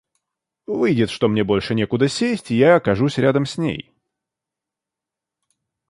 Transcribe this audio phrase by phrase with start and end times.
[0.65, 3.93] Выйдет, что мне больше некуда сесть, и я окажусь рядом с ней.